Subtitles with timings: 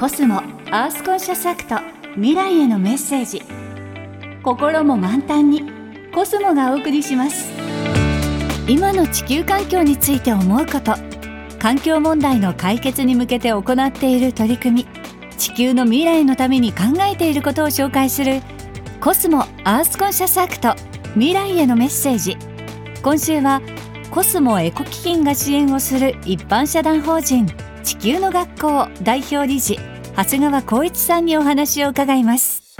[0.00, 0.36] コスモ
[0.70, 1.76] アースコンシャスアクト
[2.14, 3.42] 未来へのメッセージ。
[4.42, 5.70] 心も満タンに
[6.14, 7.50] コスモがお送りします。
[8.66, 10.94] 今の地球環境について思うこと
[11.58, 14.88] 環境問題の解決に向けて行っている取り組み
[15.36, 18.40] 地球の未来のために考えていることを紹介する
[19.02, 20.76] コスモアースコンシャスアクト
[21.12, 22.38] 未来へのメッセージ。
[23.02, 23.60] 今週は
[24.10, 27.46] コスモエコ基金が支援をする一般社団法人
[27.82, 29.78] 地球の学校代表理事
[30.14, 32.76] 長谷川光一さんにお話を伺います。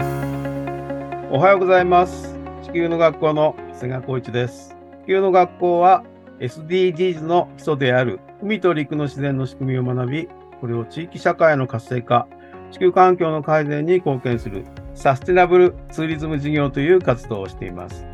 [1.31, 2.35] おはようございます。
[2.63, 4.75] 地球の学校の長谷川光一です。
[5.05, 6.03] 地球の学校は
[6.39, 10.27] SDGs の基礎である海と陸の自然の仕組みを学び
[10.59, 12.27] これを地域社会の活性化
[12.71, 18.05] 地球環境の改善に貢献するサステナブルツーリズム事業という活動をしています。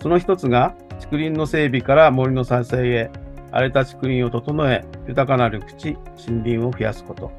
[0.00, 3.10] その一つが竹林の整備から森の再生へ
[3.50, 5.96] 荒れた竹林を整え、豊かな緑地、
[6.28, 7.30] 森林を増やすこと。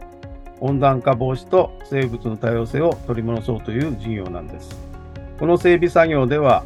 [0.59, 4.77] 温暖化防止と生物の多様性を取り戻そうという事業なんです。
[5.39, 6.63] この整備作業では、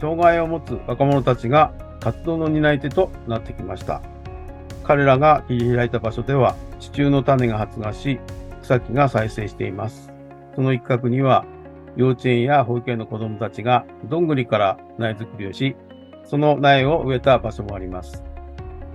[0.00, 4.02] 障害を持つ若者たちが活動の担い手となってきました。
[4.84, 8.20] 彼らが切り開いた場所では、地中の種が発芽し、
[8.62, 10.12] 草木が再生しています。
[10.54, 11.44] その一角には、
[11.96, 15.76] 幼稚園や保育園の子供たちがどんぐりから苗作りをし、
[16.24, 18.22] その苗を植えた場所もあります。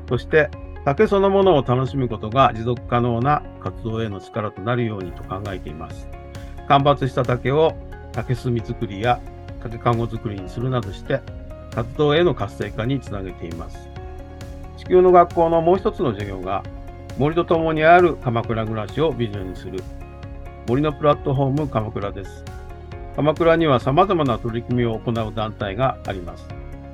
[0.08, 0.50] そして
[0.84, 6.08] 竹そのものを楽しむことが持続可能な活動への力となるようにと考えています。
[6.68, 7.76] 間伐した竹を
[8.12, 9.20] 竹炭作りや
[9.62, 11.20] 竹かご作りにするなどして
[11.76, 13.88] 活動への活性化につなげています。
[14.78, 16.64] 地球の学校のもう一つの授業が
[17.18, 19.84] 森と共にある鎌倉暮らしをビジョンにする
[20.68, 22.44] 森のプラットフォーム鎌倉です。
[23.16, 26.48] 鎌倉には様々な取り組みを行う団体があります。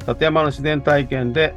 [0.08, 1.54] 立山の自然体験で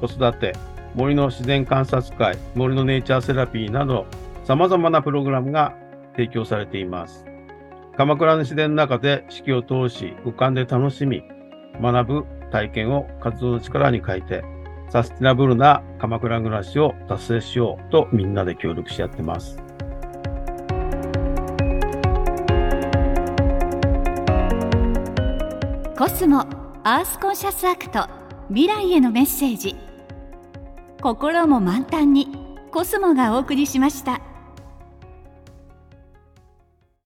[0.00, 0.54] 子育て、
[0.94, 4.06] 森の自然観察会、森のネイチャーセラピーなど、
[4.44, 5.74] 様々なプログラムが
[6.12, 7.24] 提供されています。
[7.96, 11.22] 鎌倉の自然の中で四季を通し、五感で楽しみ、
[11.80, 14.44] 学ぶ体験を活動の力に変えて、
[14.90, 19.56] サスティナブルな鎌倉暮らしを達成しようとみんなで協力し合ってます。
[25.96, 26.40] コスモ
[26.84, 28.06] アースコンシャスアクト
[28.48, 29.76] 未来へのメッセージ
[31.02, 32.28] 心も満タンに
[32.70, 34.31] コスモがお送りしました。